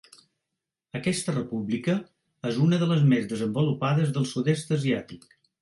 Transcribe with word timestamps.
Aquesta 0.99 1.35
república 1.35 1.95
és 2.53 2.59
una 2.69 2.81
de 2.85 2.89
les 2.95 3.07
més 3.15 3.29
desenvolupades 3.35 4.15
del 4.17 4.29
sud-est 4.35 4.79
asiàtic. 4.81 5.33